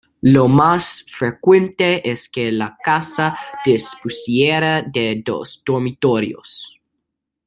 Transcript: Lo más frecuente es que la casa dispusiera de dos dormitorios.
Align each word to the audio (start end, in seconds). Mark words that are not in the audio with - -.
Lo 0.21 0.47
más 0.47 1.05
frecuente 1.07 2.09
es 2.09 2.27
que 2.27 2.51
la 2.51 2.75
casa 2.83 3.37
dispusiera 3.63 4.81
de 4.81 5.21
dos 5.23 5.61
dormitorios. 5.63 6.75